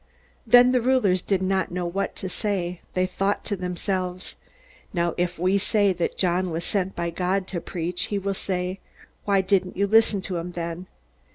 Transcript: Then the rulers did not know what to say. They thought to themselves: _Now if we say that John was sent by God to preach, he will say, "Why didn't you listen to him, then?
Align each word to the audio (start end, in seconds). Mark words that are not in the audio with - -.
Then 0.47 0.71
the 0.71 0.81
rulers 0.81 1.21
did 1.21 1.43
not 1.43 1.69
know 1.69 1.85
what 1.85 2.15
to 2.15 2.27
say. 2.27 2.81
They 2.95 3.05
thought 3.05 3.45
to 3.45 3.55
themselves: 3.55 4.35
_Now 4.95 5.13
if 5.15 5.37
we 5.37 5.59
say 5.59 5.93
that 5.93 6.17
John 6.17 6.49
was 6.49 6.63
sent 6.65 6.95
by 6.95 7.11
God 7.11 7.45
to 7.49 7.61
preach, 7.61 8.05
he 8.05 8.17
will 8.17 8.33
say, 8.33 8.79
"Why 9.25 9.41
didn't 9.41 9.77
you 9.77 9.85
listen 9.85 10.19
to 10.21 10.37
him, 10.37 10.53
then? 10.53 10.87